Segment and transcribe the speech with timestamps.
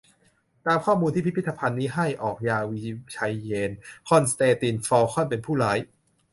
[0.65, 2.81] ตามข้อมูลที่พิพิธภัณฑ์นี้ให้ ออกญาวิ
[3.13, 3.77] ไชเยนทร์
[4.09, 5.77] คอนสแตนติน ฟอลคอน เป็นผู้ร้าย